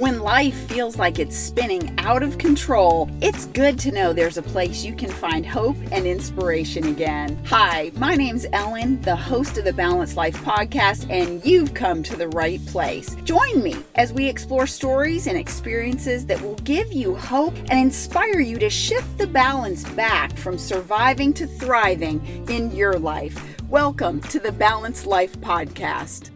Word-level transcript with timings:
When 0.00 0.20
life 0.20 0.54
feels 0.66 0.96
like 0.96 1.18
it's 1.18 1.36
spinning 1.36 1.94
out 1.98 2.22
of 2.22 2.38
control, 2.38 3.10
it's 3.20 3.44
good 3.44 3.78
to 3.80 3.92
know 3.92 4.14
there's 4.14 4.38
a 4.38 4.42
place 4.42 4.82
you 4.82 4.94
can 4.94 5.10
find 5.10 5.44
hope 5.44 5.76
and 5.92 6.06
inspiration 6.06 6.86
again. 6.86 7.38
Hi, 7.44 7.92
my 7.96 8.14
name's 8.14 8.46
Ellen, 8.54 9.02
the 9.02 9.14
host 9.14 9.58
of 9.58 9.66
the 9.66 9.74
Balanced 9.74 10.16
Life 10.16 10.38
podcast, 10.38 11.06
and 11.10 11.44
you've 11.44 11.74
come 11.74 12.02
to 12.04 12.16
the 12.16 12.28
right 12.28 12.64
place. 12.64 13.14
Join 13.24 13.62
me 13.62 13.76
as 13.96 14.10
we 14.10 14.26
explore 14.26 14.66
stories 14.66 15.26
and 15.26 15.36
experiences 15.36 16.24
that 16.24 16.40
will 16.40 16.56
give 16.64 16.90
you 16.90 17.14
hope 17.14 17.54
and 17.68 17.78
inspire 17.78 18.40
you 18.40 18.58
to 18.58 18.70
shift 18.70 19.18
the 19.18 19.26
balance 19.26 19.84
back 19.90 20.34
from 20.34 20.56
surviving 20.56 21.34
to 21.34 21.46
thriving 21.46 22.24
in 22.48 22.70
your 22.70 22.98
life. 22.98 23.38
Welcome 23.68 24.22
to 24.22 24.40
the 24.40 24.52
Balanced 24.52 25.04
Life 25.04 25.38
podcast. 25.40 26.30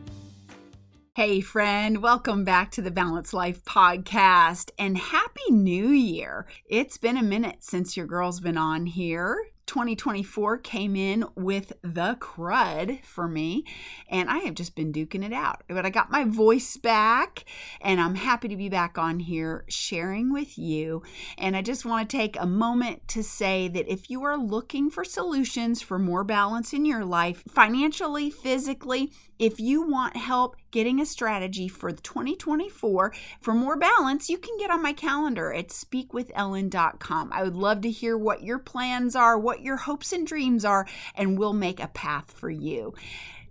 Hey, 1.16 1.40
friend, 1.40 2.02
welcome 2.02 2.42
back 2.42 2.72
to 2.72 2.82
the 2.82 2.90
Balanced 2.90 3.32
Life 3.32 3.64
podcast 3.64 4.72
and 4.80 4.98
Happy 4.98 5.48
New 5.48 5.90
Year. 5.90 6.44
It's 6.66 6.98
been 6.98 7.16
a 7.16 7.22
minute 7.22 7.58
since 7.60 7.96
your 7.96 8.04
girl's 8.04 8.40
been 8.40 8.58
on 8.58 8.86
here. 8.86 9.38
2024 9.66 10.58
came 10.58 10.94
in 10.96 11.24
with 11.36 11.72
the 11.82 12.16
crud 12.20 13.02
for 13.04 13.28
me, 13.28 13.64
and 14.08 14.28
I 14.28 14.38
have 14.38 14.54
just 14.54 14.74
been 14.74 14.92
duking 14.92 15.24
it 15.24 15.32
out. 15.32 15.62
But 15.68 15.86
I 15.86 15.90
got 15.90 16.10
my 16.10 16.24
voice 16.24 16.76
back, 16.76 17.44
and 17.80 18.00
I'm 18.00 18.16
happy 18.16 18.48
to 18.48 18.56
be 18.56 18.68
back 18.68 18.98
on 18.98 19.20
here 19.20 19.64
sharing 19.68 20.32
with 20.32 20.58
you. 20.58 21.02
And 21.38 21.56
I 21.56 21.62
just 21.62 21.84
want 21.84 22.10
to 22.10 22.16
take 22.16 22.36
a 22.38 22.46
moment 22.46 23.06
to 23.08 23.22
say 23.22 23.68
that 23.68 23.90
if 23.90 24.10
you 24.10 24.24
are 24.24 24.36
looking 24.36 24.90
for 24.90 25.04
solutions 25.04 25.80
for 25.80 25.98
more 25.98 26.24
balance 26.24 26.72
in 26.72 26.84
your 26.84 27.04
life, 27.04 27.44
financially, 27.48 28.30
physically, 28.30 29.12
if 29.38 29.58
you 29.58 29.82
want 29.82 30.16
help 30.16 30.56
getting 30.70 31.00
a 31.00 31.06
strategy 31.06 31.68
for 31.68 31.90
2024 31.90 33.12
for 33.40 33.54
more 33.54 33.76
balance, 33.76 34.28
you 34.28 34.38
can 34.38 34.56
get 34.58 34.70
on 34.70 34.82
my 34.82 34.92
calendar 34.92 35.52
at 35.52 35.68
speakwithellen.com. 35.68 37.32
I 37.32 37.42
would 37.42 37.56
love 37.56 37.80
to 37.82 37.90
hear 37.90 38.16
what 38.16 38.42
your 38.42 38.58
plans 38.58 39.16
are, 39.16 39.38
what 39.38 39.62
your 39.62 39.76
hopes 39.76 40.12
and 40.12 40.26
dreams 40.26 40.64
are, 40.64 40.86
and 41.14 41.38
we'll 41.38 41.52
make 41.52 41.80
a 41.80 41.88
path 41.88 42.32
for 42.32 42.50
you. 42.50 42.94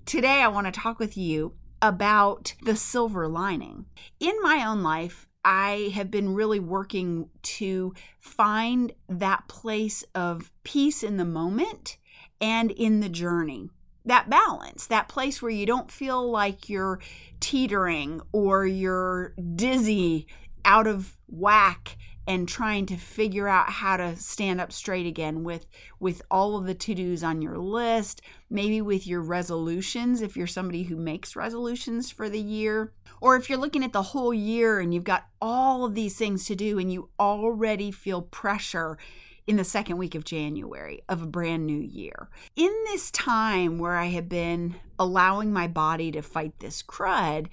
Today, 0.05 0.41
I 0.41 0.47
want 0.47 0.67
to 0.67 0.71
talk 0.71 0.99
with 0.99 1.17
you 1.17 1.53
about 1.81 2.53
the 2.63 2.75
silver 2.75 3.27
lining. 3.27 3.85
In 4.19 4.35
my 4.41 4.65
own 4.65 4.83
life, 4.83 5.27
I 5.45 5.91
have 5.93 6.09
been 6.09 6.33
really 6.33 6.59
working 6.59 7.29
to 7.43 7.93
find 8.19 8.93
that 9.09 9.47
place 9.49 10.03
of 10.15 10.51
peace 10.63 11.03
in 11.03 11.17
the 11.17 11.25
moment 11.25 11.97
and 12.39 12.71
in 12.71 13.01
the 13.01 13.09
journey 13.09 13.69
that 14.05 14.29
balance, 14.29 14.87
that 14.87 15.07
place 15.07 15.41
where 15.41 15.51
you 15.51 15.65
don't 15.65 15.91
feel 15.91 16.29
like 16.29 16.69
you're 16.69 16.99
teetering 17.39 18.21
or 18.31 18.65
you're 18.65 19.33
dizzy, 19.55 20.27
out 20.65 20.87
of 20.87 21.17
whack 21.27 21.97
and 22.25 22.47
trying 22.47 22.85
to 22.85 22.95
figure 22.95 23.49
out 23.49 23.69
how 23.69 23.97
to 23.97 24.15
stand 24.15 24.61
up 24.61 24.71
straight 24.71 25.05
again 25.05 25.43
with 25.43 25.65
with 25.99 26.21
all 26.31 26.55
of 26.57 26.65
the 26.65 26.73
to-dos 26.73 27.21
on 27.23 27.41
your 27.41 27.57
list, 27.57 28.21
maybe 28.49 28.81
with 28.81 29.05
your 29.05 29.21
resolutions 29.21 30.21
if 30.21 30.37
you're 30.37 30.47
somebody 30.47 30.83
who 30.83 30.95
makes 30.95 31.35
resolutions 31.35 32.11
for 32.11 32.29
the 32.29 32.39
year, 32.39 32.93
or 33.19 33.35
if 33.35 33.49
you're 33.49 33.59
looking 33.59 33.83
at 33.83 33.93
the 33.93 34.01
whole 34.01 34.33
year 34.33 34.79
and 34.79 34.93
you've 34.93 35.03
got 35.03 35.27
all 35.41 35.83
of 35.83 35.95
these 35.95 36.17
things 36.17 36.45
to 36.45 36.55
do 36.55 36.79
and 36.79 36.93
you 36.93 37.09
already 37.19 37.91
feel 37.91 38.21
pressure 38.21 38.97
in 39.45 39.57
the 39.57 39.63
second 39.63 39.97
week 39.97 40.15
of 40.15 40.23
January 40.23 41.01
of 41.09 41.21
a 41.21 41.27
brand 41.27 41.65
new 41.65 41.79
year. 41.79 42.29
In 42.55 42.71
this 42.87 43.11
time 43.11 43.77
where 43.77 43.95
I 43.95 44.05
have 44.05 44.29
been 44.29 44.75
allowing 44.97 45.51
my 45.51 45.67
body 45.67 46.11
to 46.11 46.21
fight 46.21 46.59
this 46.59 46.81
crud, 46.81 47.47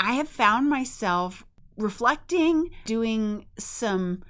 I 0.00 0.12
have 0.12 0.28
found 0.28 0.68
myself 0.68 1.44
reflecting, 1.76 2.70
doing 2.84 3.46
some 3.58 4.22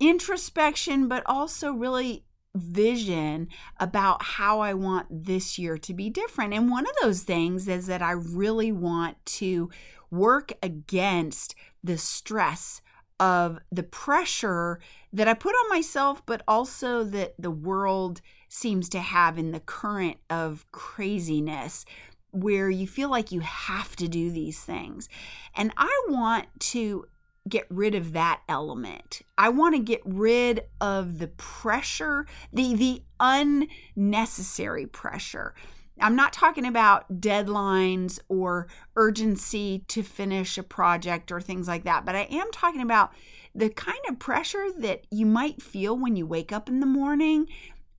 introspection, 0.00 1.08
but 1.08 1.22
also 1.26 1.72
really 1.72 2.24
vision 2.54 3.48
about 3.78 4.22
how 4.22 4.60
I 4.60 4.74
want 4.74 5.06
this 5.24 5.58
year 5.58 5.78
to 5.78 5.94
be 5.94 6.10
different. 6.10 6.54
And 6.54 6.70
one 6.70 6.86
of 6.86 6.92
those 7.02 7.22
things 7.22 7.68
is 7.68 7.86
that 7.86 8.02
I 8.02 8.12
really 8.12 8.72
want 8.72 9.24
to 9.26 9.70
work 10.10 10.52
against 10.62 11.54
the 11.84 11.98
stress 11.98 12.80
of 13.20 13.58
the 13.70 13.82
pressure 13.82 14.80
that 15.12 15.28
I 15.28 15.34
put 15.34 15.54
on 15.54 15.68
myself, 15.70 16.24
but 16.26 16.42
also 16.46 17.04
that 17.04 17.34
the 17.38 17.50
world 17.50 18.20
seems 18.48 18.88
to 18.90 19.00
have 19.00 19.38
in 19.38 19.52
the 19.52 19.60
current 19.60 20.18
of 20.30 20.66
craziness 20.72 21.84
where 22.30 22.70
you 22.70 22.86
feel 22.86 23.10
like 23.10 23.32
you 23.32 23.40
have 23.40 23.96
to 23.96 24.08
do 24.08 24.30
these 24.30 24.60
things. 24.60 25.08
And 25.56 25.72
I 25.76 26.06
want 26.08 26.46
to 26.60 27.06
get 27.48 27.66
rid 27.70 27.94
of 27.94 28.12
that 28.12 28.42
element. 28.48 29.22
I 29.36 29.48
want 29.48 29.74
to 29.74 29.80
get 29.80 30.02
rid 30.04 30.64
of 30.80 31.18
the 31.18 31.28
pressure, 31.28 32.26
the 32.52 32.74
the 32.74 33.02
unnecessary 33.18 34.86
pressure. 34.86 35.54
I'm 36.00 36.16
not 36.16 36.32
talking 36.32 36.66
about 36.66 37.20
deadlines 37.20 38.18
or 38.28 38.68
urgency 38.96 39.84
to 39.88 40.02
finish 40.02 40.58
a 40.58 40.62
project 40.62 41.32
or 41.32 41.40
things 41.40 41.68
like 41.68 41.84
that, 41.84 42.04
but 42.04 42.14
I 42.14 42.22
am 42.30 42.50
talking 42.52 42.82
about 42.82 43.12
the 43.54 43.70
kind 43.70 43.98
of 44.08 44.18
pressure 44.18 44.68
that 44.78 45.06
you 45.10 45.26
might 45.26 45.62
feel 45.62 45.96
when 45.96 46.16
you 46.16 46.26
wake 46.26 46.52
up 46.52 46.68
in 46.68 46.80
the 46.80 46.86
morning 46.86 47.48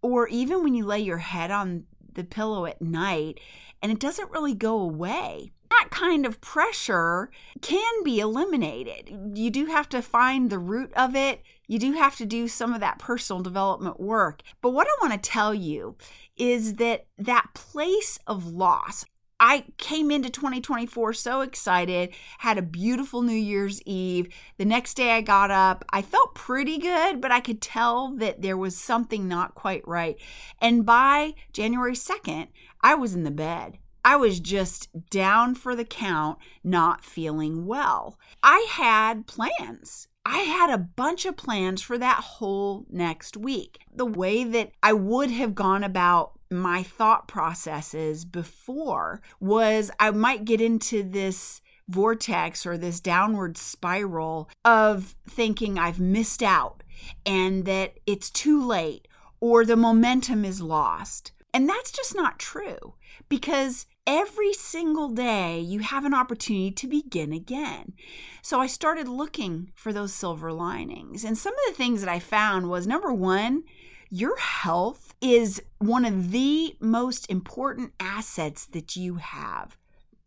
or 0.02 0.28
even 0.28 0.64
when 0.64 0.74
you 0.74 0.86
lay 0.86 1.00
your 1.00 1.18
head 1.18 1.52
on 1.52 1.86
the 2.14 2.24
pillow 2.24 2.66
at 2.66 2.82
night 2.82 3.40
and 3.82 3.92
it 3.92 4.00
doesn't 4.00 4.32
really 4.32 4.54
go 4.54 4.80
away. 4.80 5.52
That 5.70 5.90
kind 5.92 6.26
of 6.26 6.42
pressure 6.42 7.30
can 7.62 8.04
be 8.04 8.20
eliminated. 8.20 9.38
You 9.38 9.50
do 9.50 9.68
have 9.68 9.88
to 9.90 10.02
find 10.02 10.50
the 10.50 10.60
root 10.60 10.92
of 10.96 11.16
it. 11.16 11.44
You 11.68 11.78
do 11.78 11.94
have 11.94 12.16
to 12.18 12.26
do 12.26 12.48
some 12.48 12.74
of 12.74 12.80
that 12.80 12.98
personal 12.98 13.44
development 13.44 14.00
work. 14.00 14.42
But 14.62 14.72
what 14.72 14.88
I 14.88 15.06
want 15.08 15.14
to 15.14 15.30
tell 15.30 15.54
you 15.54 15.96
is 16.38 16.76
that 16.76 17.06
that 17.18 17.50
place 17.54 18.18
of 18.26 18.48
loss, 18.48 19.06
I 19.40 19.66
came 19.78 20.12
into 20.12 20.30
2024 20.30 21.14
so 21.14 21.42
excited, 21.42 22.14
had 22.40 22.58
a 22.58 22.64
beautiful 22.64 23.22
New 23.22 23.32
Year's 23.32 23.82
Eve. 23.84 24.28
The 24.58 24.66
next 24.66 24.96
day 24.96 25.12
I 25.12 25.22
got 25.22 25.52
up, 25.52 25.86
I 25.92 26.02
felt 26.02 26.36
pretty 26.36 26.78
good, 26.78 27.22
but 27.22 27.32
I 27.32 27.40
could 27.40 27.62
tell 27.62 28.16
that 28.16 28.42
there 28.42 28.58
was 28.58 28.76
something 28.76 29.28
not 29.28 29.56
quite 29.56 29.88
right. 29.88 30.18
And 30.60 30.86
by 30.86 31.36
January 31.54 31.94
2nd, 31.94 32.48
I 32.82 32.96
was 32.96 33.14
in 33.14 33.24
the 33.24 33.32
bed. 33.32 33.78
I 34.04 34.16
was 34.16 34.40
just 34.40 35.10
down 35.10 35.56
for 35.56 35.76
the 35.76 35.86
count, 35.86 36.40
not 36.64 37.04
feeling 37.04 37.66
well. 37.66 38.18
I 38.42 38.68
had 38.70 39.28
plans. 39.28 40.08
I 40.26 40.40
had 40.40 40.70
a 40.70 40.78
bunch 40.78 41.26
of 41.26 41.38
plans 41.38 41.82
for 41.82 41.98
that 41.98 42.18
whole 42.18 42.86
next 42.90 43.36
week. 43.36 43.80
The 43.94 44.06
way 44.06 44.44
that 44.44 44.72
I 44.84 44.94
would 44.94 45.32
have 45.32 45.56
gone 45.56 45.84
about 45.84 46.34
my 46.52 46.84
thought 46.84 47.28
processes 47.28 48.26
before 48.26 49.22
was 49.40 49.92
I 50.00 50.12
might 50.12 50.46
get 50.46 50.62
into 50.62 51.04
this 51.04 51.62
vortex 51.88 52.66
or 52.66 52.78
this 52.78 53.00
downward 53.00 53.58
spiral 53.58 54.50
of 54.64 55.16
thinking 55.28 55.80
I've 55.80 56.00
missed 56.00 56.44
out 56.44 56.84
and 57.26 57.66
that 57.66 58.00
it's 58.06 58.30
too 58.30 58.64
late 58.64 59.08
or 59.40 59.66
the 59.66 59.76
momentum 59.76 60.46
is 60.46 60.62
lost. 60.62 61.32
And 61.54 61.68
that's 61.68 61.92
just 61.92 62.16
not 62.16 62.40
true 62.40 62.94
because 63.28 63.86
every 64.06 64.54
single 64.54 65.10
day 65.10 65.60
you 65.60 65.80
have 65.80 66.06
an 66.06 66.14
opportunity 66.14 66.72
to 66.72 66.88
begin 66.88 67.34
again. 67.34 67.94
So 68.42 68.60
I 68.60 68.68
started 68.68 69.08
looking 69.08 69.72
for 69.76 69.92
those 69.92 70.14
silver 70.14 70.52
linings. 70.52 71.24
And 71.24 71.38
some 71.38 71.54
of 71.54 71.60
the 71.68 71.76
things 71.76 72.02
that 72.02 72.10
I 72.10 72.20
found 72.20 72.70
was 72.70 72.88
number 72.88 73.14
one, 73.14 73.64
your 74.10 74.38
health 74.38 75.14
is 75.22 75.62
one 75.78 76.06
of 76.06 76.32
the 76.32 76.76
most 76.80 77.30
important 77.30 77.94
assets 78.00 78.66
that 78.68 78.96
you 78.96 79.16
have. 79.16 79.78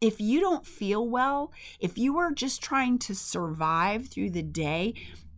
If 0.00 0.20
you 0.20 0.40
don't 0.40 0.66
feel 0.66 1.08
well, 1.08 1.52
if 1.78 1.96
you 1.96 2.18
are 2.18 2.32
just 2.32 2.62
trying 2.62 2.98
to 3.00 3.14
survive 3.14 4.08
through 4.08 4.30
the 4.30 4.42
day, 4.42 4.94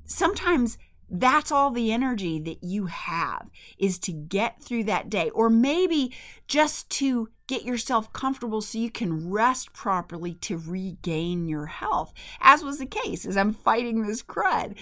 sometimes 0.07 0.79
that's 1.11 1.53
all 1.53 1.71
the 1.71 1.93
energy 1.93 2.39
that 2.41 2.62
you 2.62 2.87
have 2.87 3.49
is 3.79 3.99
to 4.01 4.12
get 4.12 4.62
through 4.62 4.85
that 4.85 5.11
day, 5.11 5.31
or 5.31 5.51
maybe 5.51 6.12
just 6.49 6.91
to 6.91 7.29
get 7.47 7.65
yourself 7.65 8.12
comfortable 8.12 8.61
so 8.61 8.79
you 8.79 8.91
can 8.91 9.31
rest 9.31 9.73
properly 9.73 10.35
to 10.35 10.56
regain 10.56 11.47
your 11.47 11.67
health, 11.67 12.12
as 12.41 12.65
was 12.65 12.79
the 12.79 12.87
case 12.87 13.27
as 13.27 13.37
I'm 13.37 13.53
fighting 13.53 14.06
this 14.06 14.23
crud. 14.23 14.77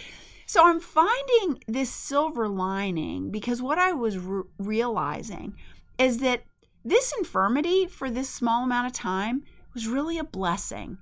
So 0.47 0.67
I'm 0.67 0.81
finding 0.81 1.63
this 1.67 1.91
silver 1.91 2.49
lining 2.49 3.31
because 3.31 3.63
what 3.63 3.79
I 3.79 3.93
was 3.93 4.19
re- 4.19 4.43
realizing 4.59 5.55
is 5.99 6.19
that 6.19 6.45
this 6.85 7.13
infirmity 7.19 7.87
for 7.87 8.11
this 8.11 8.29
small 8.29 8.65
amount 8.65 8.87
of 8.87 8.93
time 8.93 9.45
was 9.73 9.89
really 9.89 10.19
a 10.19 10.25
blessing. 10.25 10.99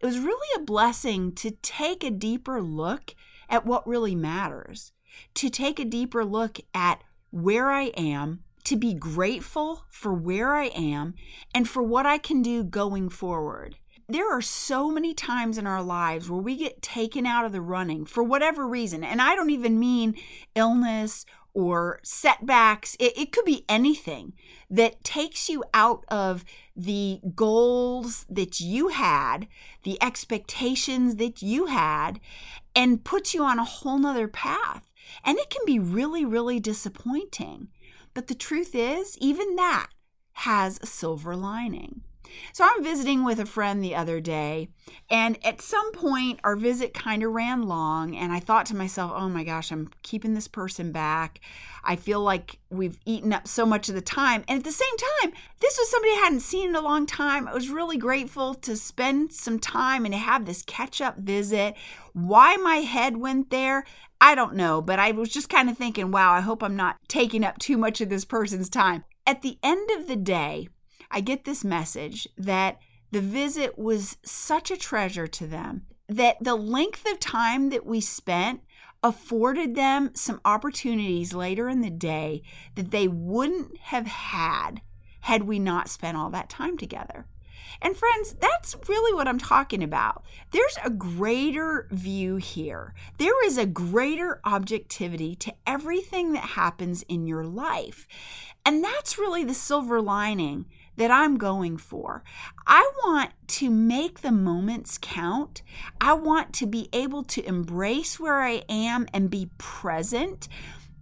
It 0.00 0.06
was 0.06 0.18
really 0.18 0.48
a 0.56 0.64
blessing 0.64 1.32
to 1.32 1.50
take 1.50 2.02
a 2.02 2.10
deeper 2.10 2.62
look 2.62 3.14
at 3.48 3.66
what 3.66 3.86
really 3.86 4.14
matters, 4.14 4.92
to 5.34 5.48
take 5.48 5.78
a 5.78 5.84
deeper 5.84 6.24
look 6.24 6.58
at 6.74 7.02
where 7.30 7.70
I 7.70 7.84
am, 7.96 8.44
to 8.64 8.76
be 8.76 8.94
grateful 8.94 9.84
for 9.90 10.14
where 10.14 10.54
I 10.54 10.66
am 10.66 11.14
and 11.54 11.68
for 11.68 11.82
what 11.82 12.06
I 12.06 12.18
can 12.18 12.40
do 12.42 12.64
going 12.64 13.10
forward. 13.10 13.76
there 14.08 14.30
are 14.30 14.42
so 14.42 14.90
many 14.90 15.14
times 15.14 15.56
in 15.56 15.66
our 15.66 15.82
lives 15.82 16.28
where 16.28 16.40
we 16.40 16.56
get 16.56 16.82
taken 16.82 17.24
out 17.24 17.44
of 17.44 17.52
the 17.52 17.60
running 17.60 18.04
for 18.04 18.22
whatever 18.22 18.66
reason. 18.66 19.02
And 19.02 19.20
I 19.20 19.34
don't 19.34 19.50
even 19.50 19.78
mean 19.78 20.14
illness 20.54 21.24
or 21.54 22.00
setbacks. 22.02 22.96
It, 22.98 23.16
it, 23.16 23.32
could 23.32 23.44
be 23.44 23.64
anything 23.68 24.34
that 24.68 25.04
takes 25.04 25.48
you 25.48 25.64
out 25.72 26.04
of 26.08 26.44
the 26.76 27.20
goals 27.34 28.26
that 28.28 28.60
you 28.60 28.88
had, 28.88 29.46
the 29.84 29.96
expectations 30.02 31.16
that 31.16 31.40
you 31.42 31.66
had, 31.66 32.20
and 32.74 33.04
puts 33.04 33.32
you 33.32 33.42
on 33.44 33.58
a 33.58 33.64
whole 33.64 33.98
nother 33.98 34.28
path. 34.28 34.90
And 35.24 35.38
it 35.38 35.48
can 35.48 35.62
be 35.64 35.78
really, 35.78 36.24
really 36.24 36.60
disappointing. 36.60 37.68
But 38.12 38.26
the 38.26 38.34
truth 38.34 38.74
is, 38.74 39.16
even 39.18 39.56
that 39.56 39.88
has 40.38 40.78
a 40.82 40.86
silver 40.86 41.36
lining. 41.36 42.02
So 42.52 42.64
I'm 42.64 42.82
visiting 42.82 43.24
with 43.24 43.38
a 43.40 43.46
friend 43.46 43.82
the 43.82 43.94
other 43.94 44.20
day, 44.20 44.68
and 45.10 45.38
at 45.44 45.60
some 45.60 45.92
point, 45.92 46.40
our 46.44 46.56
visit 46.56 46.94
kind 46.94 47.22
of 47.22 47.32
ran 47.32 47.62
long. 47.62 48.16
And 48.16 48.32
I 48.32 48.40
thought 48.40 48.66
to 48.66 48.76
myself, 48.76 49.12
oh 49.14 49.28
my 49.28 49.44
gosh, 49.44 49.70
I'm 49.70 49.90
keeping 50.02 50.34
this 50.34 50.48
person 50.48 50.92
back. 50.92 51.40
I 51.84 51.96
feel 51.96 52.20
like 52.20 52.58
we've 52.70 52.98
eaten 53.04 53.32
up 53.32 53.46
so 53.46 53.66
much 53.66 53.88
of 53.88 53.94
the 53.94 54.00
time. 54.00 54.44
And 54.48 54.58
at 54.58 54.64
the 54.64 54.72
same 54.72 54.96
time, 55.20 55.32
this 55.60 55.76
was 55.78 55.90
somebody 55.90 56.12
I 56.12 56.22
hadn't 56.24 56.40
seen 56.40 56.70
in 56.70 56.76
a 56.76 56.80
long 56.80 57.06
time. 57.06 57.46
I 57.46 57.54
was 57.54 57.68
really 57.68 57.98
grateful 57.98 58.54
to 58.54 58.76
spend 58.76 59.32
some 59.32 59.58
time 59.58 60.04
and 60.04 60.14
have 60.14 60.46
this 60.46 60.62
catch 60.62 61.00
up 61.00 61.18
visit. 61.18 61.74
Why 62.12 62.56
my 62.56 62.76
head 62.76 63.18
went 63.18 63.50
there, 63.50 63.84
I 64.20 64.34
don't 64.34 64.54
know, 64.54 64.80
but 64.80 64.98
I 64.98 65.10
was 65.10 65.28
just 65.28 65.50
kind 65.50 65.68
of 65.68 65.76
thinking, 65.76 66.10
wow, 66.10 66.32
I 66.32 66.40
hope 66.40 66.62
I'm 66.62 66.76
not 66.76 66.96
taking 67.08 67.44
up 67.44 67.58
too 67.58 67.76
much 67.76 68.00
of 68.00 68.08
this 68.08 68.24
person's 68.24 68.70
time. 68.70 69.04
At 69.26 69.42
the 69.42 69.58
end 69.62 69.90
of 69.90 70.06
the 70.06 70.16
day, 70.16 70.68
I 71.14 71.20
get 71.20 71.44
this 71.44 71.62
message 71.62 72.26
that 72.36 72.80
the 73.12 73.20
visit 73.20 73.78
was 73.78 74.16
such 74.24 74.72
a 74.72 74.76
treasure 74.76 75.28
to 75.28 75.46
them 75.46 75.86
that 76.08 76.36
the 76.40 76.56
length 76.56 77.06
of 77.08 77.20
time 77.20 77.70
that 77.70 77.86
we 77.86 78.00
spent 78.00 78.62
afforded 79.00 79.76
them 79.76 80.10
some 80.14 80.40
opportunities 80.44 81.32
later 81.32 81.68
in 81.68 81.82
the 81.82 81.90
day 81.90 82.42
that 82.74 82.90
they 82.90 83.06
wouldn't 83.06 83.76
have 83.78 84.06
had 84.06 84.80
had 85.20 85.44
we 85.44 85.60
not 85.60 85.88
spent 85.88 86.16
all 86.16 86.30
that 86.30 86.50
time 86.50 86.76
together. 86.76 87.26
And 87.80 87.96
friends, 87.96 88.34
that's 88.40 88.76
really 88.88 89.14
what 89.14 89.28
I'm 89.28 89.38
talking 89.38 89.82
about. 89.82 90.24
There's 90.50 90.78
a 90.84 90.90
greater 90.90 91.86
view 91.90 92.36
here. 92.36 92.92
There 93.18 93.46
is 93.46 93.56
a 93.56 93.66
greater 93.66 94.40
objectivity 94.44 95.36
to 95.36 95.54
everything 95.66 96.32
that 96.32 96.50
happens 96.50 97.02
in 97.02 97.26
your 97.26 97.44
life. 97.44 98.06
And 98.66 98.82
that's 98.82 99.18
really 99.18 99.44
the 99.44 99.54
silver 99.54 100.00
lining 100.00 100.66
that 100.96 101.10
I'm 101.10 101.36
going 101.36 101.76
for. 101.76 102.22
I 102.66 102.90
want 103.04 103.30
to 103.48 103.70
make 103.70 104.20
the 104.20 104.32
moments 104.32 104.98
count. 105.00 105.62
I 106.00 106.14
want 106.14 106.52
to 106.54 106.66
be 106.66 106.88
able 106.92 107.24
to 107.24 107.46
embrace 107.46 108.20
where 108.20 108.42
I 108.42 108.64
am 108.68 109.06
and 109.12 109.30
be 109.30 109.50
present. 109.58 110.48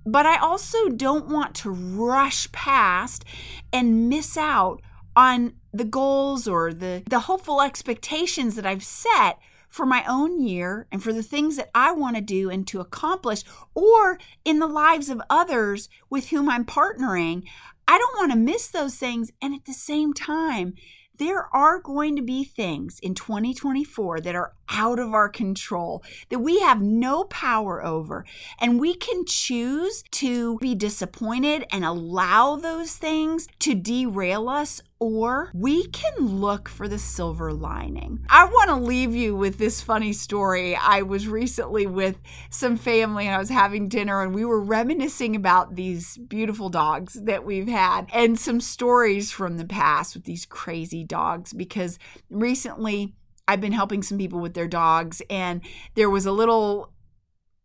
But 0.05 0.27
I 0.27 0.39
also 0.39 0.89
don't 0.89 1.29
want 1.29 1.55
to 1.57 1.71
rush 1.71 2.51
past 2.53 3.25
and 3.73 4.09
miss 4.09 4.37
out 4.37 4.83
on 5.15 5.55
the 5.73 5.85
goals 5.85 6.49
or 6.49 6.73
the, 6.73 7.03
the 7.09 7.21
hopeful 7.21 7.61
expectations 7.61 8.57
that 8.57 8.67
I've 8.67 8.85
set 8.85 9.39
for 9.69 9.87
my 9.87 10.05
own 10.07 10.43
year 10.43 10.87
and 10.93 11.03
for 11.03 11.15
the 11.15 11.23
things 11.23 11.57
that 11.57 11.71
I 11.75 11.93
want 11.93 12.17
to 12.17 12.23
do 12.23 12.51
and 12.51 12.67
to 12.69 12.81
accomplish, 12.81 13.43
or 13.75 14.19
in 14.45 14.59
the 14.59 14.67
lives 14.67 15.09
of 15.09 15.23
others 15.31 15.89
with 16.11 16.29
whom 16.29 16.51
I'm 16.51 16.67
partnering. 16.67 17.45
I 17.93 17.99
don't 17.99 18.17
want 18.17 18.33
to 18.33 18.39
miss 18.39 18.69
those 18.69 18.97
things. 18.97 19.31
And 19.43 19.55
at 19.55 19.67
the 19.67 19.75
same 19.75 20.15
time, 20.15 20.73
there 21.19 21.55
are 21.55 21.79
going 21.79 22.17
to 22.17 22.23
be 22.23 22.43
things 22.43 22.99
in 23.01 23.15
2024 23.15 24.23
that 24.23 24.35
are 24.35 24.55
out 24.71 24.99
of 24.99 25.13
our 25.13 25.29
control 25.29 26.03
that 26.31 26.39
we 26.39 26.61
have 26.61 26.81
no 26.81 27.25
power 27.25 27.85
over. 27.85 28.25
And 28.59 28.81
we 28.81 28.95
can 28.95 29.27
choose 29.27 30.03
to 30.13 30.57
be 30.57 30.75
disappointed 30.75 31.67
and 31.71 31.85
allow 31.85 32.57
those 32.57 32.97
things 32.97 33.47
to 33.59 33.75
derail 33.75 34.49
us 34.49 34.81
or 35.03 35.51
we 35.53 35.89
can 35.89 36.15
look 36.41 36.69
for 36.69 36.87
the 36.87 36.99
silver 36.99 37.53
lining. 37.53 38.25
I 38.29 38.45
want 38.45 38.69
to 38.71 38.77
leave 38.77 39.17
you 39.17 39.35
with 39.35 39.59
this 39.59 39.83
funny 39.83 40.13
story. 40.13 40.77
I 40.77 41.03
was 41.03 41.27
recently 41.27 41.89
with 41.89 42.21
some 42.51 42.77
family 42.77 43.27
and 43.27 43.35
I 43.35 43.39
was 43.39 43.49
having 43.49 43.89
dinner 43.89 44.23
and 44.23 44.33
we 44.33 44.45
were 44.45 44.61
reminiscing 44.61 45.35
about 45.35 45.75
these 45.75 46.19
beautiful 46.19 46.69
dogs 46.69 47.15
that 47.15 47.45
we've 47.45 47.67
had 47.67 48.07
and 48.13 48.39
some 48.39 48.61
stories 48.61 49.33
from 49.33 49.57
the 49.57 49.65
past 49.65 50.15
with 50.15 50.23
these 50.23 50.47
crazy 50.47 51.03
dogs 51.03 51.53
because 51.53 51.99
recently 52.31 53.17
I've 53.49 53.61
been 53.61 53.73
helping 53.73 54.05
some 54.05 54.19
people 54.19 54.39
with 54.39 54.55
their 54.55 54.69
dogs, 54.69 55.21
and 55.29 55.63
there 55.97 56.09
was 56.09 56.27
a 56.27 56.33
little 56.33 56.93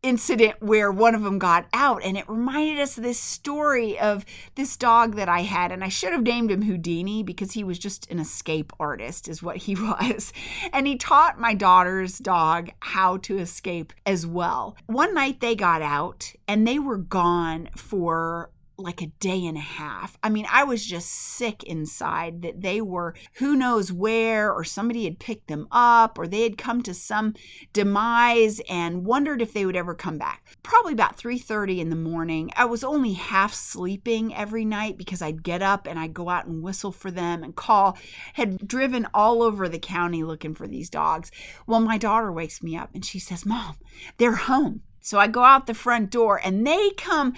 incident 0.07 0.55
where 0.61 0.91
one 0.91 1.13
of 1.13 1.23
them 1.23 1.37
got 1.37 1.65
out 1.73 2.01
and 2.03 2.17
it 2.17 2.27
reminded 2.29 2.79
us 2.79 2.97
of 2.97 3.03
this 3.03 3.19
story 3.19 3.99
of 3.99 4.25
this 4.55 4.77
dog 4.77 5.15
that 5.15 5.29
I 5.29 5.41
had 5.41 5.71
and 5.71 5.83
I 5.83 5.89
should 5.89 6.13
have 6.13 6.23
named 6.23 6.49
him 6.49 6.63
Houdini 6.63 7.23
because 7.23 7.51
he 7.51 7.63
was 7.63 7.77
just 7.77 8.09
an 8.09 8.19
escape 8.19 8.71
artist 8.79 9.27
is 9.27 9.43
what 9.43 9.57
he 9.57 9.75
was 9.79 10.33
and 10.73 10.87
he 10.87 10.95
taught 10.95 11.39
my 11.39 11.53
daughter's 11.53 12.17
dog 12.17 12.71
how 12.79 13.17
to 13.17 13.37
escape 13.37 13.93
as 14.05 14.25
well. 14.25 14.77
One 14.87 15.13
night 15.13 15.41
they 15.41 15.55
got 15.55 15.81
out 15.81 16.33
and 16.47 16.67
they 16.67 16.79
were 16.79 16.97
gone 16.97 17.69
for 17.75 18.49
like 18.77 19.01
a 19.01 19.07
day 19.19 19.45
and 19.45 19.57
a 19.57 19.61
half. 19.61 20.17
I 20.23 20.29
mean, 20.29 20.45
I 20.51 20.63
was 20.63 20.85
just 20.85 21.09
sick 21.09 21.63
inside 21.63 22.41
that 22.43 22.61
they 22.61 22.79
were 22.79 23.15
who 23.35 23.55
knows 23.55 23.91
where 23.91 24.51
or 24.51 24.63
somebody 24.63 25.05
had 25.05 25.19
picked 25.19 25.47
them 25.47 25.67
up 25.71 26.19
or 26.19 26.27
they 26.27 26.43
had 26.43 26.57
come 26.57 26.83
to 26.83 26.93
some 26.93 27.33
demise 27.73 28.61
and 28.69 29.05
wondered 29.05 29.41
if 29.41 29.53
they 29.53 29.65
would 29.65 29.75
ever 29.75 29.95
come 29.95 30.17
back. 30.17 30.45
Probably 30.61 30.93
about 30.93 31.17
3:30 31.17 31.79
in 31.79 31.89
the 31.89 31.95
morning. 31.95 32.51
I 32.55 32.65
was 32.65 32.83
only 32.83 33.13
half 33.13 33.53
sleeping 33.53 34.33
every 34.35 34.65
night 34.65 34.97
because 34.97 35.21
I'd 35.21 35.43
get 35.43 35.61
up 35.61 35.87
and 35.87 35.97
I'd 35.97 36.13
go 36.13 36.29
out 36.29 36.45
and 36.45 36.61
whistle 36.61 36.91
for 36.91 37.09
them 37.09 37.43
and 37.43 37.55
call. 37.55 37.97
Had 38.33 38.67
driven 38.67 39.07
all 39.13 39.41
over 39.41 39.67
the 39.67 39.79
county 39.79 40.23
looking 40.23 40.53
for 40.53 40.67
these 40.67 40.89
dogs. 40.89 41.31
Well, 41.65 41.79
my 41.79 41.97
daughter 41.97 42.31
wakes 42.31 42.61
me 42.61 42.77
up 42.77 42.91
and 42.93 43.03
she 43.03 43.19
says, 43.19 43.45
"Mom, 43.45 43.75
they're 44.17 44.35
home." 44.35 44.81
So 45.07 45.19
I 45.19 45.27
go 45.27 45.45
out 45.45 45.67
the 45.67 45.73
front 45.73 46.09
door 46.09 46.41
and 46.43 46.67
they 46.67 46.89
come 46.97 47.33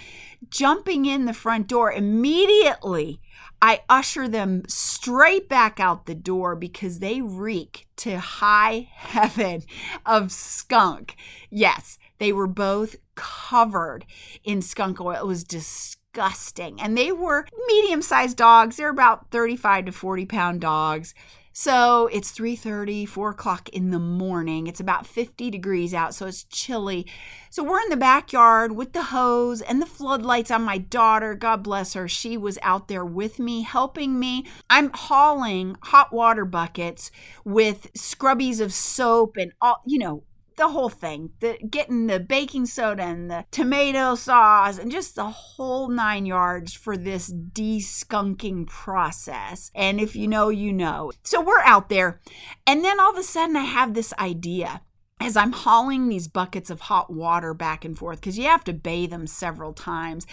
jumping 0.48 1.06
in 1.06 1.26
the 1.26 1.32
front 1.32 1.68
door 1.68 1.92
immediately. 1.92 3.20
I 3.62 3.82
usher 3.88 4.26
them 4.26 4.64
straight 4.66 5.48
back 5.48 5.78
out 5.78 6.06
the 6.06 6.16
door 6.16 6.56
because 6.56 6.98
they 6.98 7.20
reek 7.20 7.86
to 7.98 8.18
high 8.18 8.88
heaven 8.94 9.62
of 10.04 10.32
skunk. 10.32 11.14
Yes, 11.48 11.96
they 12.18 12.32
were 12.32 12.48
both 12.48 12.96
covered 13.14 14.04
in 14.42 14.62
skunk 14.62 15.00
oil. 15.00 15.20
It 15.20 15.26
was 15.26 15.44
disgusting. 15.44 16.80
And 16.80 16.98
they 16.98 17.12
were 17.12 17.46
medium 17.68 18.02
sized 18.02 18.36
dogs. 18.36 18.78
They're 18.78 18.88
about 18.88 19.30
35 19.30 19.84
to 19.84 19.92
40 19.92 20.26
pound 20.26 20.60
dogs. 20.60 21.14
So 21.52 22.08
it's 22.12 22.30
3:30, 22.30 23.06
4 23.06 23.30
o'clock 23.30 23.68
in 23.70 23.90
the 23.90 23.98
morning. 23.98 24.68
It's 24.68 24.78
about 24.78 25.06
50 25.06 25.50
degrees 25.50 25.92
out, 25.92 26.14
so 26.14 26.26
it's 26.26 26.44
chilly. 26.44 27.06
So 27.50 27.64
we're 27.64 27.80
in 27.80 27.88
the 27.90 27.96
backyard 27.96 28.72
with 28.76 28.92
the 28.92 29.04
hose 29.04 29.60
and 29.60 29.82
the 29.82 29.86
floodlights 29.86 30.52
on 30.52 30.62
my 30.62 30.78
daughter. 30.78 31.34
God 31.34 31.64
bless 31.64 31.94
her. 31.94 32.06
She 32.06 32.36
was 32.36 32.58
out 32.62 32.86
there 32.86 33.04
with 33.04 33.40
me, 33.40 33.62
helping 33.62 34.20
me. 34.20 34.46
I'm 34.70 34.90
hauling 34.94 35.76
hot 35.82 36.12
water 36.12 36.44
buckets 36.44 37.10
with 37.44 37.92
scrubbies 37.94 38.60
of 38.60 38.72
soap 38.72 39.36
and 39.36 39.52
all, 39.60 39.82
you 39.84 39.98
know, 39.98 40.22
the 40.60 40.68
whole 40.68 40.90
thing 40.90 41.30
the 41.40 41.56
getting 41.70 42.06
the 42.06 42.20
baking 42.20 42.66
soda 42.66 43.02
and 43.02 43.30
the 43.30 43.46
tomato 43.50 44.14
sauce 44.14 44.78
and 44.78 44.92
just 44.92 45.16
the 45.16 45.24
whole 45.24 45.88
nine 45.88 46.26
yards 46.26 46.74
for 46.74 46.98
this 46.98 47.32
deskunking 47.32 48.66
process. 48.66 49.70
And 49.74 49.98
if 49.98 50.14
you 50.14 50.28
know 50.28 50.50
you 50.50 50.72
know. 50.72 51.12
So 51.24 51.40
we're 51.40 51.62
out 51.62 51.88
there. 51.88 52.20
And 52.66 52.84
then 52.84 53.00
all 53.00 53.10
of 53.10 53.18
a 53.18 53.22
sudden 53.22 53.56
i 53.56 53.64
have 53.64 53.94
this 53.94 54.12
idea 54.18 54.82
as 55.20 55.36
I'm 55.36 55.52
hauling 55.52 56.08
these 56.08 56.28
buckets 56.28 56.70
of 56.70 56.80
hot 56.80 57.12
water 57.12 57.52
back 57.52 57.84
and 57.84 57.96
forth, 57.96 58.20
because 58.20 58.38
you 58.38 58.44
have 58.44 58.64
to 58.64 58.72
bathe 58.72 59.10
them 59.10 59.26
several 59.26 59.74
times. 59.74 60.26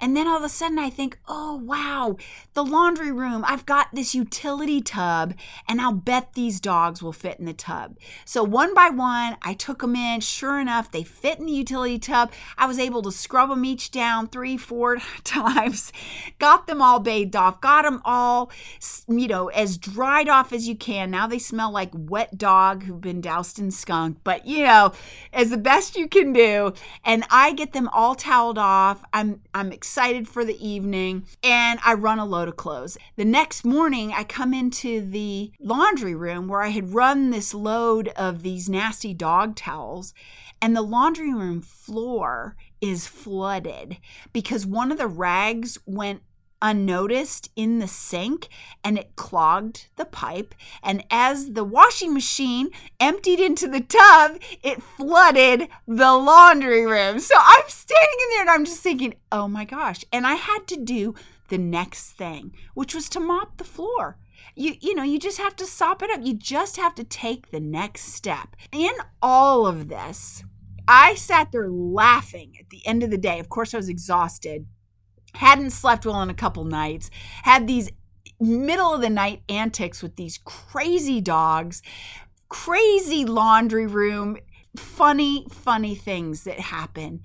And 0.00 0.16
then 0.16 0.28
all 0.28 0.38
of 0.38 0.44
a 0.44 0.48
sudden 0.48 0.78
I 0.78 0.90
think, 0.90 1.18
oh, 1.26 1.56
wow, 1.56 2.16
the 2.54 2.64
laundry 2.64 3.10
room, 3.10 3.44
I've 3.46 3.66
got 3.66 3.88
this 3.92 4.14
utility 4.14 4.80
tub, 4.80 5.34
and 5.66 5.80
I'll 5.80 5.92
bet 5.92 6.34
these 6.34 6.60
dogs 6.60 7.02
will 7.02 7.12
fit 7.12 7.40
in 7.40 7.46
the 7.46 7.52
tub. 7.52 7.98
So 8.24 8.44
one 8.44 8.74
by 8.74 8.90
one, 8.90 9.36
I 9.42 9.54
took 9.54 9.80
them 9.80 9.96
in. 9.96 10.20
Sure 10.20 10.60
enough, 10.60 10.92
they 10.92 11.02
fit 11.02 11.40
in 11.40 11.46
the 11.46 11.52
utility 11.52 11.98
tub. 11.98 12.30
I 12.56 12.66
was 12.66 12.78
able 12.78 13.02
to 13.02 13.12
scrub 13.12 13.50
them 13.50 13.64
each 13.64 13.90
down 13.90 14.28
three, 14.28 14.56
four 14.56 14.98
times, 15.24 15.92
got 16.38 16.68
them 16.68 16.80
all 16.80 17.00
bathed 17.00 17.34
off, 17.34 17.60
got 17.60 17.82
them 17.82 18.00
all, 18.04 18.52
you 19.08 19.26
know, 19.26 19.48
as 19.48 19.76
dried 19.76 20.28
off 20.28 20.52
as 20.52 20.68
you 20.68 20.76
can. 20.76 21.10
Now 21.10 21.26
they 21.26 21.40
smell 21.40 21.72
like 21.72 21.90
wet 21.92 22.38
dog 22.38 22.84
who've 22.84 23.00
been 23.00 23.20
doused 23.20 23.58
in 23.58 23.72
skunk 23.72 24.22
but 24.28 24.44
you 24.44 24.62
know, 24.62 24.92
as 25.32 25.48
the 25.48 25.56
best 25.56 25.96
you 25.96 26.06
can 26.06 26.34
do. 26.34 26.74
And 27.02 27.24
I 27.30 27.54
get 27.54 27.72
them 27.72 27.88
all 27.94 28.14
toweled 28.14 28.58
off. 28.58 29.02
I'm 29.10 29.40
I'm 29.54 29.72
excited 29.72 30.28
for 30.28 30.44
the 30.44 30.68
evening 30.68 31.24
and 31.42 31.80
I 31.82 31.94
run 31.94 32.18
a 32.18 32.26
load 32.26 32.46
of 32.48 32.56
clothes. 32.56 32.98
The 33.16 33.24
next 33.24 33.64
morning 33.64 34.12
I 34.14 34.24
come 34.24 34.52
into 34.52 35.00
the 35.00 35.50
laundry 35.58 36.14
room 36.14 36.46
where 36.46 36.60
I 36.60 36.68
had 36.68 36.92
run 36.92 37.30
this 37.30 37.54
load 37.54 38.08
of 38.08 38.42
these 38.42 38.68
nasty 38.68 39.14
dog 39.14 39.56
towels 39.56 40.12
and 40.60 40.76
the 40.76 40.82
laundry 40.82 41.32
room 41.32 41.62
floor 41.62 42.54
is 42.82 43.06
flooded 43.06 43.96
because 44.34 44.66
one 44.66 44.92
of 44.92 44.98
the 44.98 45.08
rags 45.08 45.78
went 45.86 46.20
unnoticed 46.60 47.50
in 47.56 47.78
the 47.78 47.88
sink 47.88 48.48
and 48.82 48.98
it 48.98 49.16
clogged 49.16 49.86
the 49.96 50.04
pipe. 50.04 50.54
And 50.82 51.04
as 51.10 51.52
the 51.52 51.64
washing 51.64 52.14
machine 52.14 52.70
emptied 53.00 53.40
into 53.40 53.68
the 53.68 53.80
tub, 53.80 54.38
it 54.62 54.82
flooded 54.82 55.68
the 55.86 56.14
laundry 56.14 56.86
room. 56.86 57.20
So 57.20 57.34
I'm 57.36 57.68
standing 57.68 58.18
in 58.22 58.28
there 58.30 58.40
and 58.42 58.50
I'm 58.50 58.64
just 58.64 58.82
thinking, 58.82 59.14
oh 59.30 59.48
my 59.48 59.64
gosh. 59.64 60.04
And 60.12 60.26
I 60.26 60.34
had 60.34 60.66
to 60.68 60.76
do 60.76 61.14
the 61.48 61.58
next 61.58 62.12
thing, 62.12 62.52
which 62.74 62.94
was 62.94 63.08
to 63.10 63.20
mop 63.20 63.56
the 63.56 63.64
floor. 63.64 64.18
You, 64.54 64.74
you 64.80 64.94
know, 64.94 65.02
you 65.02 65.18
just 65.18 65.38
have 65.38 65.56
to 65.56 65.66
sop 65.66 66.02
it 66.02 66.10
up. 66.10 66.20
You 66.22 66.34
just 66.34 66.76
have 66.76 66.94
to 66.96 67.04
take 67.04 67.50
the 67.50 67.60
next 67.60 68.12
step. 68.12 68.56
In 68.72 68.92
all 69.22 69.66
of 69.66 69.88
this, 69.88 70.42
I 70.86 71.14
sat 71.14 71.52
there 71.52 71.68
laughing 71.68 72.54
at 72.58 72.70
the 72.70 72.84
end 72.86 73.02
of 73.02 73.10
the 73.10 73.18
day. 73.18 73.38
Of 73.38 73.48
course, 73.48 73.74
I 73.74 73.76
was 73.76 73.88
exhausted 73.88 74.66
hadn't 75.38 75.70
slept 75.70 76.04
well 76.04 76.20
in 76.20 76.30
a 76.30 76.34
couple 76.34 76.64
nights, 76.64 77.10
had 77.44 77.66
these 77.66 77.90
middle 78.40 78.92
of 78.92 79.00
the 79.00 79.10
night 79.10 79.42
antics 79.48 80.02
with 80.02 80.16
these 80.16 80.38
crazy 80.44 81.20
dogs, 81.20 81.80
crazy 82.48 83.24
laundry 83.24 83.86
room, 83.86 84.36
funny, 84.76 85.46
funny 85.48 85.94
things 85.94 86.42
that 86.42 86.58
happen. 86.58 87.20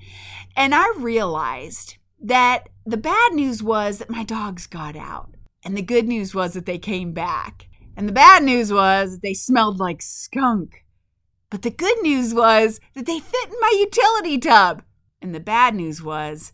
And 0.55 0.75
I 0.75 0.93
realized 0.95 1.97
that 2.21 2.69
the 2.85 2.97
bad 2.97 3.33
news 3.33 3.63
was 3.63 3.97
that 3.97 4.11
my 4.11 4.23
dogs 4.23 4.67
got 4.67 4.95
out. 4.95 5.31
And 5.65 5.75
the 5.75 5.81
good 5.81 6.07
news 6.07 6.35
was 6.35 6.53
that 6.53 6.67
they 6.67 6.77
came 6.77 7.13
back. 7.13 7.67
And 7.97 8.07
the 8.07 8.13
bad 8.13 8.43
news 8.43 8.71
was 8.71 9.19
they 9.19 9.33
smelled 9.33 9.79
like 9.79 10.01
skunk. 10.01 10.85
But 11.49 11.63
the 11.63 11.71
good 11.71 12.01
news 12.03 12.33
was 12.33 12.79
that 12.93 13.05
they 13.07 13.19
fit 13.19 13.49
in 13.49 13.59
my 13.59 13.73
utility 13.79 14.37
tub. 14.37 14.83
And 15.21 15.33
the 15.33 15.39
bad 15.39 15.73
news 15.73 16.03
was 16.03 16.53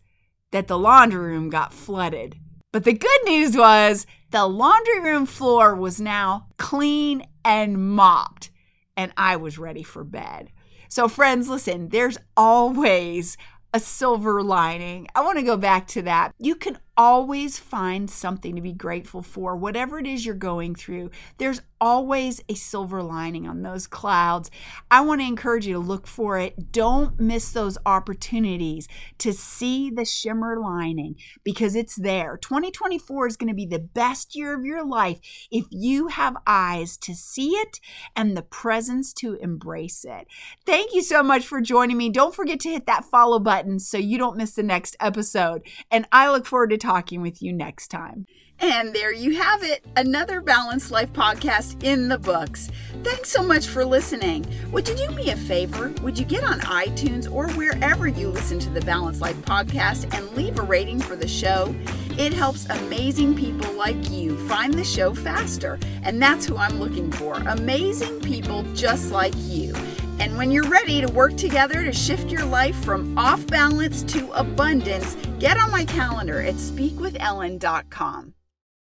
that 0.51 0.67
the 0.67 0.77
laundry 0.77 1.19
room 1.19 1.49
got 1.49 1.73
flooded. 1.73 2.37
But 2.71 2.83
the 2.83 2.93
good 2.93 3.21
news 3.25 3.57
was 3.57 4.05
the 4.31 4.45
laundry 4.45 5.01
room 5.01 5.25
floor 5.25 5.75
was 5.75 5.99
now 5.99 6.47
clean 6.57 7.23
and 7.43 7.95
mopped, 7.95 8.51
and 8.95 9.11
I 9.17 9.37
was 9.37 9.57
ready 9.57 9.83
for 9.83 10.03
bed. 10.03 10.51
So, 10.87 11.07
friends, 11.07 11.49
listen, 11.49 11.89
there's 11.89 12.17
always 12.37 13.37
a 13.73 13.79
silver 13.79 14.41
lining. 14.41 15.07
I 15.15 15.21
want 15.21 15.37
to 15.37 15.43
go 15.43 15.57
back 15.57 15.87
to 15.89 16.01
that. 16.03 16.33
You 16.39 16.55
can 16.55 16.77
always 16.99 17.57
find 17.57 18.11
something 18.11 18.57
to 18.57 18.61
be 18.61 18.73
grateful 18.73 19.21
for. 19.21 19.55
Whatever 19.55 19.99
it 19.99 20.05
is 20.05 20.25
you're 20.25 20.35
going 20.35 20.75
through, 20.75 21.09
there's 21.37 21.61
always 21.79 22.41
a 22.49 22.53
silver 22.55 23.01
lining 23.01 23.47
on 23.47 23.61
those 23.61 23.87
clouds. 23.87 24.51
I 24.91 24.99
want 24.99 25.21
to 25.21 25.27
encourage 25.27 25.65
you 25.65 25.75
to 25.75 25.79
look 25.79 26.07
for 26.07 26.37
it. 26.37 26.73
Don't 26.73 27.17
miss 27.17 27.53
those 27.53 27.77
opportunities 27.85 28.89
to 29.19 29.31
see 29.31 29.89
the 29.89 30.03
shimmer 30.03 30.59
lining 30.59 31.15
because 31.45 31.73
it's 31.73 31.95
there. 31.95 32.35
2024 32.35 33.27
is 33.27 33.37
going 33.37 33.47
to 33.47 33.53
be 33.53 33.65
the 33.65 33.79
best 33.79 34.35
year 34.35 34.53
of 34.53 34.65
your 34.65 34.85
life 34.85 35.19
if 35.49 35.67
you 35.69 36.07
have 36.07 36.35
eyes 36.45 36.97
to 36.97 37.15
see 37.15 37.51
it 37.51 37.79
and 38.13 38.35
the 38.35 38.41
presence 38.41 39.13
to 39.13 39.35
embrace 39.35 40.03
it. 40.03 40.27
Thank 40.65 40.93
you 40.93 41.01
so 41.01 41.23
much 41.23 41.47
for 41.47 41.61
joining 41.61 41.95
me. 41.95 42.09
Don't 42.09 42.35
forget 42.35 42.59
to 42.59 42.69
hit 42.69 42.87
that 42.87 43.05
follow 43.05 43.39
button 43.39 43.79
so 43.79 43.97
you 43.97 44.17
don't 44.17 44.35
miss 44.35 44.51
the 44.51 44.63
next 44.63 44.97
episode. 44.99 45.61
And 45.89 46.05
I 46.11 46.29
look 46.29 46.45
forward 46.45 46.71
to 46.71 46.77
talking 46.77 46.88
talking 46.89 47.21
with 47.21 47.39
you 47.39 47.53
next 47.53 47.89
time. 47.89 48.25
And 48.59 48.95
there 48.95 49.13
you 49.13 49.37
have 49.37 49.61
it, 49.61 49.85
another 49.95 50.41
Balanced 50.41 50.89
Life 50.89 51.13
podcast 51.13 51.83
in 51.83 52.09
the 52.09 52.17
books. 52.17 52.71
Thanks 53.03 53.29
so 53.29 53.43
much 53.43 53.67
for 53.67 53.85
listening. 53.85 54.43
Would 54.71 54.89
you 54.89 54.95
do 54.95 55.11
me 55.11 55.29
a 55.29 55.35
favor? 55.35 55.93
Would 56.01 56.17
you 56.17 56.25
get 56.25 56.43
on 56.43 56.59
iTunes 56.61 57.31
or 57.31 57.47
wherever 57.51 58.07
you 58.07 58.29
listen 58.29 58.57
to 58.57 58.71
the 58.71 58.81
Balanced 58.81 59.21
Life 59.21 59.39
podcast 59.41 60.11
and 60.17 60.35
leave 60.35 60.57
a 60.57 60.63
rating 60.63 60.99
for 60.99 61.15
the 61.15 61.27
show? 61.27 61.75
It 62.17 62.33
helps 62.33 62.67
amazing 62.69 63.35
people 63.35 63.71
like 63.73 64.09
you 64.09 64.35
find 64.47 64.73
the 64.73 64.83
show 64.83 65.13
faster. 65.13 65.77
And 66.01 66.19
that's 66.19 66.47
who 66.47 66.57
I'm 66.57 66.79
looking 66.79 67.11
for 67.11 67.35
amazing 67.35 68.19
people 68.21 68.63
just 68.73 69.11
like 69.11 69.35
you. 69.37 69.75
And 70.19 70.37
when 70.37 70.51
you're 70.51 70.69
ready 70.69 71.01
to 71.01 71.07
work 71.11 71.37
together 71.37 71.83
to 71.83 71.93
shift 71.93 72.29
your 72.29 72.45
life 72.45 72.75
from 72.83 73.17
off 73.17 73.45
balance 73.47 74.03
to 74.03 74.31
abundance, 74.31 75.15
get 75.39 75.57
on 75.57 75.71
my 75.71 75.85
calendar 75.85 76.41
at 76.41 76.55
speakwithellen.com. 76.55 78.33